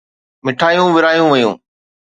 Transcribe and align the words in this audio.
مٺايون 0.45 0.89
ورهايون 0.93 1.27
ويون. 1.31 1.55